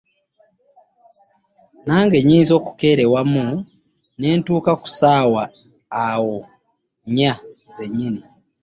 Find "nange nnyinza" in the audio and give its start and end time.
1.85-2.51